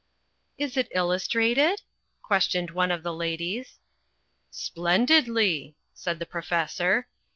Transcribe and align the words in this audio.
"Is 0.57 0.77
it 0.77 0.87
illustrated?" 0.95 1.83
questioned 2.23 2.71
one 2.71 2.89
of 2.89 3.03
the 3.03 3.13
ladies. 3.13 3.77
"Splendidly," 4.49 5.75
said 5.93 6.17
the 6.17 6.25
professor. 6.25 7.07